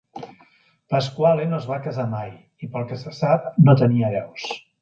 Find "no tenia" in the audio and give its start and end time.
3.69-4.11